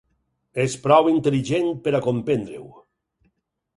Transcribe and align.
És 0.63 0.77
prou 0.85 1.09
intel·ligent 1.11 1.69
per 1.85 1.93
a 1.99 2.03
comprendre-ho. 2.09 2.67